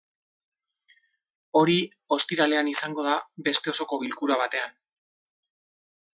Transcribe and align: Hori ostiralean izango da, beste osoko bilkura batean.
Hori 1.59 1.75
ostiralean 2.17 2.73
izango 2.73 3.05
da, 3.09 3.15
beste 3.49 3.75
osoko 3.75 4.01
bilkura 4.07 4.41
batean. 4.43 4.75